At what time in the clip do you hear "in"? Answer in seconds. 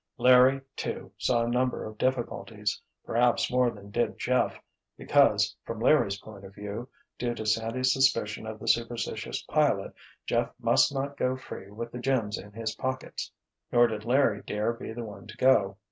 12.39-12.51